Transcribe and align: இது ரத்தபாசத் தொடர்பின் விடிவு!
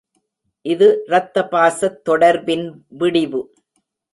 இது 0.65 0.87
ரத்தபாசத் 1.07 1.99
தொடர்பின் 2.09 2.65
விடிவு! 2.97 3.41